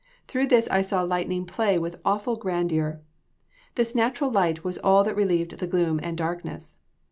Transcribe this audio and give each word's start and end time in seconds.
Through 0.27 0.47
this 0.47 0.67
I 0.71 0.81
saw 0.81 1.03
the 1.03 1.09
lightning 1.09 1.45
play 1.45 1.77
with 1.77 2.01
awful 2.03 2.35
grandeur. 2.35 3.01
This 3.75 3.93
natural 3.93 4.31
light 4.31 4.63
was 4.63 4.79
all 4.79 5.03
that 5.03 5.15
relieved 5.15 5.59
the 5.59 5.67
gloom 5.67 5.99
and 6.01 6.17
darkness. 6.17 6.77